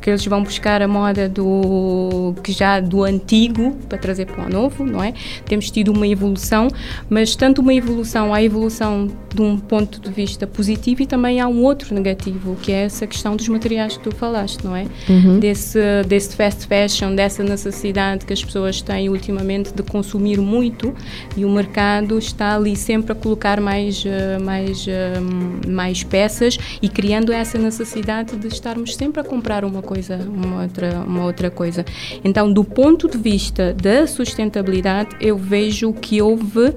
que 0.00 0.10
eles 0.10 0.24
vão 0.26 0.42
buscar 0.42 0.82
a 0.82 0.88
moda 0.88 1.28
do 1.28 2.34
que 2.42 2.52
já 2.52 2.80
do 2.80 3.04
antigo 3.04 3.76
para 3.88 3.98
trazer 3.98 4.26
para 4.26 4.44
o 4.44 4.48
novo, 4.48 4.84
não 4.84 5.02
é? 5.02 5.14
Temos 5.46 5.70
tido 5.70 5.92
uma 5.92 6.06
evolução, 6.06 6.68
mas 7.08 7.34
tanto 7.36 7.60
uma 7.60 7.74
evolução, 7.74 8.34
há 8.34 8.42
evolução 8.42 9.08
de 9.34 9.42
um 9.42 9.58
ponto 9.58 10.00
de 10.00 10.10
vista 10.10 10.46
positivo 10.46 11.02
e 11.02 11.06
também 11.06 11.40
há 11.40 11.46
um 11.46 11.62
outro 11.62 11.94
negativo, 11.94 12.56
que 12.60 12.72
é 12.72 12.84
essa 12.84 13.06
questão 13.06 13.36
dos 13.36 13.48
materiais 13.48 13.96
que 13.96 14.02
tu 14.02 14.14
falaste, 14.14 14.64
não 14.64 14.74
é? 14.74 14.86
Uhum. 15.08 15.38
Desse, 15.38 15.78
desse 16.08 16.34
fast 16.34 16.66
fashion, 16.66 17.14
dessa 17.14 17.42
necessidade 17.42 18.26
que 18.26 18.32
as 18.32 18.44
pessoas 18.44 18.82
têm 18.82 19.08
ultimamente 19.08 19.72
de 19.72 19.82
consumir 19.82 20.38
muito 20.40 20.94
e 21.36 21.44
o 21.44 21.50
mercado 21.50 22.18
está 22.18 22.56
ali 22.56 22.74
sempre 22.74 23.12
a 23.12 23.14
colocar 23.14 23.60
mais, 23.60 24.04
eh, 24.04 24.38
mais, 24.38 24.86
eh, 24.88 25.20
mais 25.68 26.02
peças 26.02 26.58
e 26.82 26.88
criando 26.88 27.32
essa 27.32 27.58
necessidade 27.58 28.36
de 28.36 28.48
estarmos 28.48 28.94
sempre 28.96 29.20
a 29.20 29.24
comprar 29.24 29.59
uma 29.64 29.82
coisa, 29.82 30.16
uma 30.16 30.62
outra, 30.62 31.00
uma 31.06 31.24
outra 31.24 31.50
coisa. 31.50 31.84
Então, 32.24 32.52
do 32.52 32.64
ponto 32.64 33.08
de 33.08 33.18
vista 33.18 33.74
da 33.74 34.06
sustentabilidade, 34.06 35.16
eu 35.20 35.36
vejo 35.36 35.92
que 35.92 36.20
houve 36.20 36.74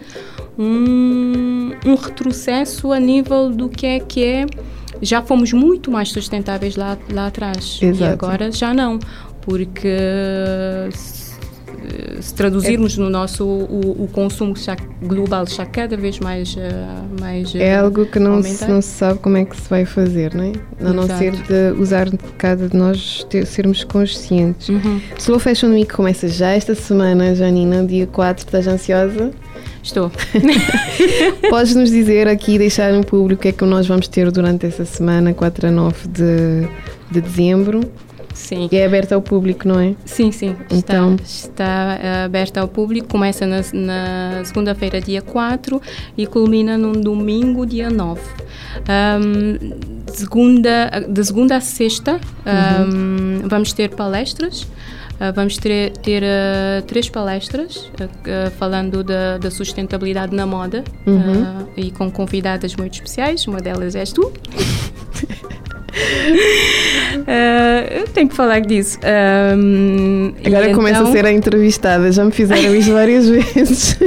um, 0.58 1.72
um 1.86 1.96
retrocesso 1.96 2.92
a 2.92 3.00
nível 3.00 3.50
do 3.50 3.70
que 3.70 3.86
é 3.86 4.00
que 4.00 4.24
é 4.24 4.46
já 5.02 5.22
fomos 5.22 5.52
muito 5.52 5.92
mais 5.92 6.10
sustentáveis 6.10 6.75
lá, 6.75 6.98
lá 7.12 7.28
atrás 7.28 7.80
Exato. 7.82 8.04
e 8.04 8.06
agora 8.06 8.52
já 8.52 8.74
não, 8.74 9.00
porque 9.42 9.98
se 12.22 12.34
traduzirmos 12.34 12.98
é, 12.98 13.02
no 13.02 13.10
nosso 13.10 13.46
o, 13.46 14.04
o, 14.04 14.08
consumo 14.08 14.56
já 14.56 14.75
global 15.02 15.44
está 15.44 15.66
cada 15.66 15.98
vez 15.98 16.20
mais 16.20 16.56
uh, 16.56 17.20
mais 17.20 17.54
é 17.56 17.75
algo 17.75 18.06
que 18.06 18.20
não 18.20 18.42
se, 18.42 18.66
não 18.66 18.82
se 18.82 18.90
sabe 18.90 19.20
como 19.20 19.38
é 19.38 19.46
que 19.46 19.56
se 19.56 19.70
vai 19.70 19.86
fazer 19.86 20.34
não 20.34 20.44
é 20.44 20.52
a 20.80 20.94
não 20.94 21.08
ser 21.08 21.32
de 21.32 21.80
usar 21.80 22.10
cada 22.38 22.68
de 22.68 22.75
nós 22.78 23.25
ter, 23.30 23.46
sermos 23.46 23.84
conscientes 23.84 24.70
uhum. 24.70 25.02
Slow 25.18 25.40
Fashion 25.40 25.70
Week 25.70 25.92
começa 25.92 26.28
já 26.28 26.52
esta 26.52 26.75
semana 26.75 27.36
Janina 27.36 27.86
dia 27.86 28.08
4 28.08 28.46
estás 28.46 28.68
ansiosa 28.68 29.32
Estou. 29.84 30.10
Podes 31.50 31.75
nos 31.75 31.92
dizer 31.92 32.25
aqui, 32.30 32.58
deixar 32.58 32.94
no 32.94 33.06
público 33.06 33.40
o 33.40 33.42
que 33.42 33.50
é 33.50 33.52
que 33.52 33.66
nós 33.66 33.86
vamos 33.86 34.08
ter 34.08 34.32
durante 34.32 34.66
essa 34.66 34.86
semana, 34.86 35.34
4 35.34 35.68
a 35.68 35.72
9 35.72 36.08
de, 36.08 36.68
de 37.12 37.20
dezembro? 37.20 37.82
Sim. 38.34 38.68
E 38.72 38.75
é 38.75 38.86
aberta 38.86 39.16
ao 39.16 39.22
público, 39.22 39.68
não 39.68 39.80
é? 39.80 39.96
Sim, 40.06 40.32
sim. 40.32 40.56
Então. 40.72 41.16
Está, 41.16 41.24
está 41.24 42.00
eh, 42.02 42.24
aberta 42.25 42.62
ao 42.62 42.68
público, 42.68 43.08
começa 43.08 43.46
na, 43.46 43.62
na 43.74 44.44
segunda-feira, 44.44 45.00
dia 45.00 45.22
4, 45.22 45.82
e 46.18 46.25
culmina 46.25 46.78
num 46.78 46.94
domingo, 46.94 47.66
dia 47.66 47.90
9. 47.90 48.22
Um, 48.90 50.04
segunda, 50.08 51.06
de 51.08 51.24
segunda 51.24 51.58
a 51.58 51.62
sexta, 51.62 52.20
um, 52.46 53.42
uhum. 53.42 53.48
vamos 53.48 53.72
ter 53.74 53.90
palestras. 53.90 54.68
Uh, 55.13 55.32
vamos 55.34 55.58
ter, 55.58 55.92
ter 55.98 56.24
uh, 56.24 56.82
três 56.88 57.08
palestras 57.08 57.78
uh, 57.78 58.52
falando 58.58 59.04
da, 59.04 59.38
da, 59.38 59.52
sustentabilidade 59.52 60.36
na 60.36 60.46
moda 60.46 60.84
uhum. 61.06 61.68
e 61.78 61.92
com 61.92 62.10
convidadas 62.10 62.75
muito 62.75 62.96
especiais. 62.96 63.46
Uma 63.46 63.60
delas 63.60 63.96
és 63.96 64.12
tu. 64.12 64.34
Uh, 65.94 67.94
eu 68.02 68.08
tenho 68.08 68.28
que 68.28 68.36
falar 68.36 68.62
disso. 68.62 69.00
Um, 69.58 70.34
Agora 70.46 70.74
começa 70.74 71.00
então... 71.00 71.10
a 71.10 71.12
ser 71.12 71.26
a 71.26 71.32
entrevistada, 71.32 72.12
já 72.12 72.26
me 72.26 72.32
fizeram 72.32 72.76
isso 72.76 72.92
várias 72.92 73.30
vezes. 73.30 73.98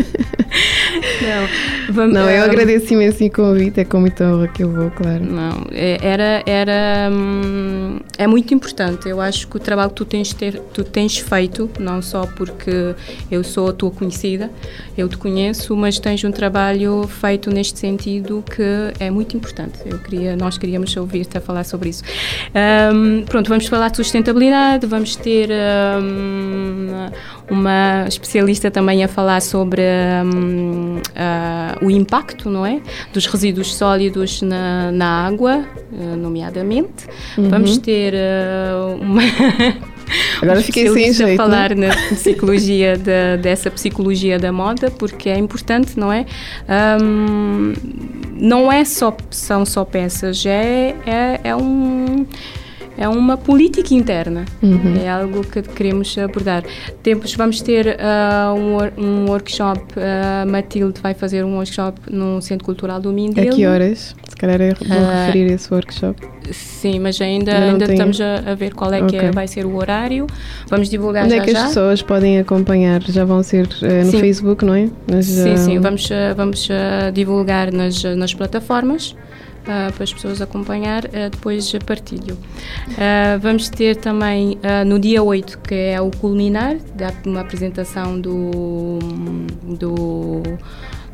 Não, 1.22 1.48
vamos, 1.90 2.14
não 2.14 2.28
eu 2.28 2.42
um, 2.42 2.44
agradeço 2.44 2.92
imenso 2.92 3.24
o 3.24 3.30
convite, 3.30 3.80
é 3.80 3.84
com 3.84 4.00
muita 4.00 4.24
honra 4.24 4.48
que 4.48 4.62
eu 4.62 4.70
vou, 4.70 4.90
claro. 4.90 5.24
Não, 5.24 5.66
é, 5.72 5.98
era, 6.00 6.42
era 6.46 7.10
hum, 7.12 7.98
é 8.18 8.26
muito 8.26 8.52
importante. 8.54 9.08
Eu 9.08 9.20
acho 9.20 9.46
que 9.48 9.56
o 9.56 9.60
trabalho 9.60 9.90
que 9.90 9.96
tu 9.96 10.04
tens, 10.04 10.32
ter, 10.32 10.60
tu 10.72 10.84
tens 10.84 11.18
feito, 11.18 11.70
não 11.78 12.00
só 12.02 12.26
porque 12.26 12.94
eu 13.30 13.42
sou 13.44 13.68
a 13.68 13.72
tua 13.72 13.90
conhecida, 13.90 14.50
eu 14.96 15.08
te 15.08 15.16
conheço, 15.16 15.76
mas 15.76 15.98
tens 15.98 16.22
um 16.24 16.30
trabalho 16.30 17.06
feito 17.06 17.50
neste 17.50 17.78
sentido 17.78 18.42
que 18.54 18.62
é 18.98 19.10
muito 19.10 19.36
importante. 19.36 19.78
Eu 19.84 19.98
queria, 19.98 20.36
nós 20.36 20.58
queríamos 20.58 20.96
ouvir-te 20.96 21.38
a 21.38 21.40
falar 21.40 21.64
sobre 21.64 21.90
isso. 21.90 22.02
Um, 22.94 23.24
pronto, 23.24 23.48
vamos 23.48 23.66
falar 23.66 23.88
de 23.88 23.96
sustentabilidade, 23.96 24.86
vamos 24.86 25.16
ter 25.16 25.50
um, 26.00 27.10
uma 27.50 28.06
especialista 28.08 28.70
também 28.70 29.04
a 29.04 29.08
falar 29.08 29.40
sobre 29.40 29.82
um, 30.24 30.96
uh, 30.96 31.84
o 31.84 31.90
impacto, 31.90 32.50
não 32.50 32.66
é, 32.66 32.80
dos 33.12 33.26
resíduos 33.26 33.74
sólidos 33.74 34.42
na, 34.42 34.90
na 34.92 35.26
água, 35.26 35.64
uh, 35.92 36.16
nomeadamente. 36.16 37.06
Uhum. 37.38 37.48
Vamos 37.48 37.78
ter 37.78 38.14
uh, 38.14 39.00
uma 39.00 39.22
Agora 40.40 40.60
fiquei 40.62 40.88
sem 40.88 41.12
jeito. 41.12 41.40
a 41.40 41.44
falar 41.44 41.74
na 41.74 41.88
psicologia 42.14 42.96
de, 42.96 43.42
dessa 43.42 43.70
psicologia 43.70 44.38
da 44.38 44.52
moda, 44.52 44.90
porque 44.90 45.28
é 45.28 45.38
importante, 45.38 45.98
não 45.98 46.12
é? 46.12 46.26
Um, 47.00 47.72
não 48.38 48.70
é 48.70 48.84
só 48.84 49.16
são 49.30 49.64
só 49.64 49.84
peças, 49.84 50.44
é 50.46 50.94
é, 51.06 51.40
é 51.42 51.56
um 51.56 52.26
é 52.96 53.08
uma 53.08 53.36
política 53.36 53.94
interna. 53.94 54.44
Uhum. 54.62 54.96
É 55.02 55.08
algo 55.08 55.44
que 55.44 55.62
queremos 55.62 56.16
abordar. 56.18 56.64
Tempos, 57.02 57.34
vamos 57.34 57.60
ter 57.60 57.86
uh, 57.86 58.54
um, 58.54 59.02
um, 59.02 59.28
workshop, 59.28 59.80
uh, 59.96 60.50
Matilde 60.50 61.00
vai 61.00 61.14
fazer 61.14 61.44
um 61.44 61.56
workshop 61.56 62.00
no 62.10 62.40
Centro 62.40 62.64
Cultural 62.64 63.00
do 63.00 63.12
Mindelo. 63.12 63.50
A 63.50 63.52
que 63.52 63.66
horas? 63.66 64.14
Se 64.28 64.36
calhar 64.36 64.60
eu 64.60 64.74
vou 64.80 64.96
uh, 64.96 65.26
referir 65.26 65.52
esse 65.52 65.72
workshop. 65.72 66.20
Sim, 66.50 67.00
mas 67.00 67.20
ainda, 67.20 67.56
ainda 67.56 67.84
estamos 67.90 68.20
a, 68.20 68.52
a, 68.52 68.54
ver 68.54 68.72
qual 68.72 68.92
é 68.92 69.02
okay. 69.02 69.18
que 69.18 69.26
é, 69.26 69.30
vai 69.32 69.48
ser 69.48 69.66
o 69.66 69.76
horário. 69.76 70.26
Vamos 70.68 70.88
divulgar 70.88 71.24
Onde 71.24 71.34
já 71.34 71.42
é 71.42 71.44
que 71.44 71.52
já. 71.52 71.62
as 71.62 71.68
pessoas 71.68 72.02
podem 72.02 72.38
acompanhar? 72.38 73.02
Já 73.02 73.24
vão 73.24 73.42
ser 73.42 73.66
uh, 73.66 74.04
no 74.04 74.10
sim. 74.10 74.20
Facebook, 74.20 74.64
não 74.64 74.74
é? 74.74 74.88
Mas, 75.10 75.26
sim, 75.26 75.56
sim. 75.56 75.78
Vamos, 75.80 76.08
vamos 76.36 76.68
divulgar 77.12 77.72
nas, 77.72 78.02
nas 78.04 78.32
plataformas 78.32 79.16
uh, 79.66 79.92
para 79.92 80.04
as 80.04 80.12
pessoas 80.12 80.40
acompanhar, 80.40 81.04
uh, 81.04 81.30
depois 81.30 81.72
partilho. 81.84 82.34
Uh, 82.34 83.38
vamos 83.40 83.68
ter 83.68 83.96
também 83.96 84.58
no 84.86 84.98
dia 84.98 85.22
8, 85.22 85.58
que 85.58 85.74
é 85.74 86.00
o 86.00 86.10
culminar, 86.10 86.76
uma 87.24 87.40
apresentação 87.40 88.20
do, 88.20 88.98
do 89.62 90.42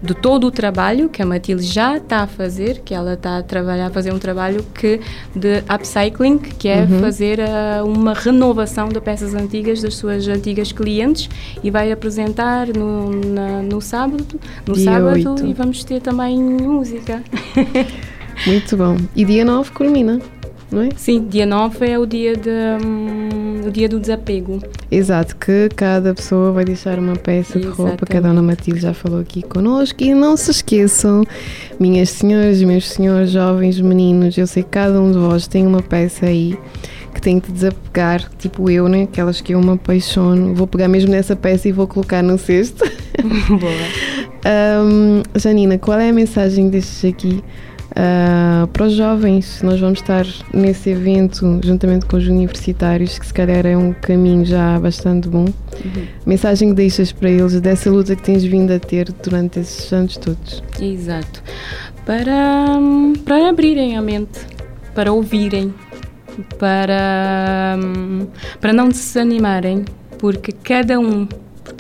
de 0.03 0.15
todo 0.15 0.49
o 0.49 0.51
trabalho 0.51 1.09
que 1.09 1.23
a 1.23 1.27
Matilde 1.27 1.63
já 1.63 1.97
está 1.97 2.23
a 2.23 2.27
fazer, 2.27 2.81
que 2.81 2.93
ela 2.93 3.15
está 3.15 3.39
a 3.39 3.43
trabalhar, 3.43 3.87
a 3.87 3.91
fazer 3.91 4.13
um 4.13 4.19
trabalho 4.19 4.65
que 4.75 5.01
de 5.35 5.63
upcycling, 5.73 6.39
que 6.39 6.69
é 6.69 6.83
uhum. 6.83 6.99
fazer 6.99 7.39
uh, 7.39 7.87
uma 7.87 8.13
renovação 8.13 8.89
de 8.89 9.01
peças 9.01 9.35
antigas 9.35 9.81
das 9.81 9.95
suas 9.95 10.27
antigas 10.27 10.73
clientes 10.73 11.31
e 11.63 11.71
vai 11.71 11.93
apresentar 11.93 12.67
no, 12.67 13.11
na, 13.11 13.63
no 13.63 13.81
sábado, 13.81 14.41
no 14.67 14.75
Dia 14.75 14.85
sábado 14.85 15.31
8. 15.31 15.47
e 15.47 15.53
vamos 15.55 15.85
ter 15.85 16.01
também 16.01 16.37
música. 16.43 17.23
Muito 18.47 18.77
bom. 18.77 18.97
E 19.15 19.25
dia 19.25 19.45
9 19.45 19.71
culmina, 19.71 20.19
não 20.71 20.83
é? 20.83 20.89
Sim, 20.97 21.27
dia 21.29 21.47
9 21.47 21.87
é 21.87 21.99
o 21.99 22.07
dia, 22.07 22.35
de, 22.35 22.51
um, 22.85 23.67
o 23.67 23.71
dia 23.71 23.89
do 23.89 24.01
desapego. 24.01 24.61
Exato, 24.91 25.37
que 25.37 25.69
cada 25.77 26.15
pessoa 26.15 26.51
vai 26.51 26.65
deixar 26.65 26.99
uma 26.99 27.15
peça 27.15 27.59
de 27.59 27.67
Exatamente. 27.67 27.91
roupa, 27.91 28.07
que 28.07 28.17
a 28.17 28.21
Dona 28.21 28.43
Matilde 28.43 28.81
já 28.81 28.93
falou 28.93 29.21
aqui 29.21 29.43
connosco. 29.43 30.03
E 30.03 30.15
não 30.15 30.37
se 30.37 30.51
esqueçam, 30.51 31.25
minhas 31.79 32.11
senhoras 32.11 32.63
meus 32.63 32.89
senhores, 32.91 33.31
jovens, 33.31 33.81
meninos, 33.81 34.37
eu 34.37 34.47
sei 34.47 34.63
que 34.63 34.71
cada 34.71 35.01
um 35.01 35.13
de 35.13 35.19
vós 35.19 35.47
tem 35.47 35.67
uma 35.67 35.83
peça 35.83 36.27
aí 36.27 36.59
que 37.15 37.21
tem 37.21 37.39
que 37.39 37.53
desapegar, 37.53 38.29
tipo 38.39 38.71
eu, 38.71 38.89
né? 38.89 39.03
Aquelas 39.03 39.41
que 39.41 39.53
eu 39.53 39.61
me 39.61 39.73
apaixono. 39.73 40.55
Vou 40.55 40.67
pegar 40.67 40.89
mesmo 40.89 41.11
nessa 41.11 41.37
peça 41.37 41.69
e 41.69 41.73
vou 41.73 41.87
colocar 41.87 42.23
no 42.23 42.39
cesto. 42.39 42.85
Boa. 43.49 44.83
Um, 44.85 45.23
Janina, 45.39 45.79
qual 45.79 46.01
é 46.01 46.09
a 46.09 46.13
mensagem 46.13 46.71
destes 46.71 47.05
aqui 47.05 47.45
uh, 47.93 48.67
para 48.69 48.87
os 48.87 48.95
jovens? 48.95 49.63
Nós 49.63 49.81
vamos 49.81 50.01
estar 50.01 50.27
nesse 50.53 50.91
evento 50.91 51.61
juntamente 51.63 52.07
com 52.07 52.17
os 52.17 52.27
universitários, 52.27 53.19
que 53.19 53.27
se 53.27 53.35
calhar 53.35 53.65
é 53.67 53.77
um 53.77 53.93
caminho 53.93 54.45
já 54.45 54.79
bastante 54.79 55.29
bom. 55.29 55.45
Uhum. 55.45 56.07
Mensagem 56.27 56.71
que 56.71 56.75
deixas 56.75 57.13
para 57.13 57.31
eles 57.31 57.61
dessa 57.61 57.91
luta 57.91 58.17
que 58.17 58.23
tens 58.23 58.45
vindo 58.45 58.73
a 58.73 58.79
ter 58.79 59.13
durante 59.23 59.61
esses 59.61 59.93
anos 59.93 60.17
todos? 60.17 60.63
Exato. 60.81 61.43
Para, 62.05 62.79
para 63.25 63.49
abrirem 63.49 63.97
a 63.97 64.03
mente, 64.03 64.41
para 64.95 65.13
ouvirem, 65.13 65.73
para, 66.59 67.79
para 68.61 68.73
não 68.73 68.89
desanimarem, 68.89 69.85
porque 70.19 70.53
cada 70.53 70.99
um 70.99 71.29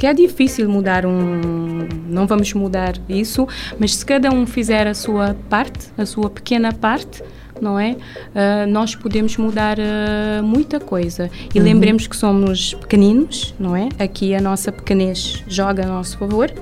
porque 0.03 0.09
é 0.09 0.15
difícil 0.15 0.69
mudar 0.69 1.07
um. 1.07 1.87
Não 2.09 2.27
vamos 2.27 2.53
mudar 2.55 2.95
isso, 3.09 3.47
mas 3.79 3.95
se 3.95 4.05
cada 4.05 4.33
um 4.33 4.45
fizer 4.45 4.89
a 4.89 4.95
sua 4.95 5.37
parte, 5.49 5.91
a 5.97 6.05
sua 6.05 6.29
pequena 6.29 6.73
parte, 6.73 7.23
não 7.61 7.79
é? 7.79 7.93
Uh, 7.93 8.69
nós 8.69 8.97
podemos 8.97 9.37
mudar 9.37 9.79
uh, 9.79 10.43
muita 10.43 10.81
coisa. 10.81 11.31
E 11.55 11.59
uhum. 11.61 11.65
lembremos 11.65 12.09
que 12.09 12.17
somos 12.17 12.75
pequeninos, 12.75 13.55
não 13.61 13.77
é? 13.77 13.91
Aqui 13.97 14.35
a 14.35 14.41
nossa 14.41 14.73
pequenez 14.73 15.45
joga 15.47 15.85
a 15.85 15.87
nosso 15.87 16.19
favor. 16.19 16.53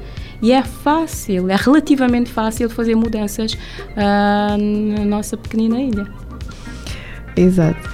E 0.42 0.52
é 0.52 0.62
fácil, 0.62 1.50
é 1.50 1.56
relativamente 1.56 2.30
fácil 2.30 2.68
fazer 2.68 2.94
mudanças 2.94 3.54
uh, 3.54 4.98
na 4.98 5.04
nossa 5.06 5.38
pequenina 5.38 5.80
ilha. 5.80 6.06
Exato. 7.34 7.88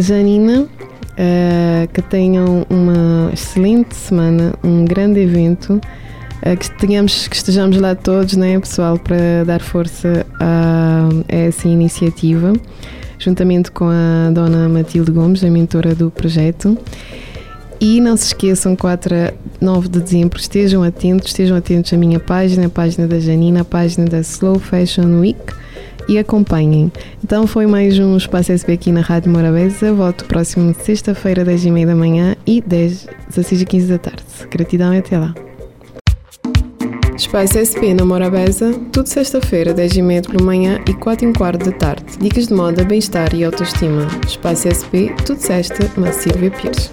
Janina, 0.00 0.68
uh, 1.16 1.88
que 1.92 2.02
tenham 2.02 2.66
uma 2.68 3.30
excelente 3.32 3.94
semana, 3.94 4.54
um 4.62 4.84
grande 4.84 5.20
evento, 5.20 5.74
uh, 5.74 6.56
que, 6.56 6.70
tenhamos, 6.78 7.28
que 7.28 7.36
estejamos 7.36 7.76
lá 7.78 7.94
todos, 7.94 8.36
né, 8.36 8.58
pessoal, 8.58 8.98
para 8.98 9.44
dar 9.44 9.60
força 9.60 10.26
a, 10.38 11.08
a 11.28 11.34
essa 11.34 11.68
iniciativa, 11.68 12.52
juntamente 13.18 13.70
com 13.70 13.88
a 13.88 14.30
dona 14.30 14.68
Matilde 14.68 15.10
Gomes, 15.10 15.42
a 15.42 15.50
mentora 15.50 15.94
do 15.94 16.10
projeto. 16.10 16.76
E 17.78 18.00
não 18.00 18.16
se 18.16 18.28
esqueçam, 18.28 18.74
4 18.74 19.14
a 19.14 19.32
9 19.60 19.88
de 19.88 20.00
dezembro, 20.00 20.38
estejam 20.38 20.82
atentos, 20.82 21.28
estejam 21.28 21.56
atentos 21.56 21.92
à 21.92 21.96
minha 21.96 22.18
página, 22.18 22.66
a 22.66 22.70
página 22.70 23.06
da 23.06 23.20
Janina, 23.20 23.60
a 23.60 23.64
página 23.64 24.06
da 24.06 24.20
Slow 24.20 24.58
Fashion 24.58 25.20
Week 25.20 25.52
e 26.08 26.18
acompanhem. 26.18 26.90
Então 27.22 27.46
foi 27.46 27.66
mais 27.66 27.98
um 27.98 28.16
Espaço 28.16 28.52
SB 28.52 28.74
aqui 28.74 28.92
na 28.92 29.00
Rádio 29.00 29.30
Morabeza. 29.30 29.92
Volto 29.92 30.24
próximo 30.24 30.74
sexta-feira, 30.74 31.44
10h30 31.44 31.86
da 31.86 31.94
manhã 31.94 32.36
e 32.46 32.60
10, 32.60 33.08
16 33.28 33.62
h 33.62 33.70
15 33.70 33.86
da 33.86 33.98
tarde. 33.98 34.24
Gratidão 34.50 34.94
e 34.94 34.98
até 34.98 35.18
lá. 35.18 35.34
Espaço 37.16 37.58
SP 37.58 37.94
na 37.94 38.04
Morabeza, 38.04 38.78
tudo 38.92 39.06
sexta-feira, 39.08 39.72
10h30 39.72 40.30
pela 40.30 40.44
manhã 40.44 40.80
e 40.86 40.92
4 40.92 41.28
h 41.28 41.38
quarto 41.38 41.64
da 41.64 41.72
tarde. 41.72 42.04
Dicas 42.20 42.48
de 42.48 42.54
moda, 42.54 42.84
bem-estar 42.84 43.34
e 43.34 43.42
autoestima. 43.42 44.06
Espaço 44.26 44.68
SP, 44.68 45.08
tudo 45.24 45.40
sexta, 45.40 45.90
na 45.98 46.12
Silvia 46.12 46.50
Pires. 46.50 46.92